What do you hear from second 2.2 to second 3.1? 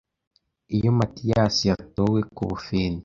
kubufindo